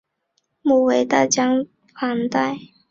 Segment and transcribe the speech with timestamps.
[0.63, 2.57] 母为大江磐代。